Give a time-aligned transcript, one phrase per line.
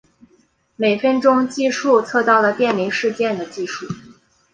[0.77, 3.85] 每分钟计数测到的电离事件的计数。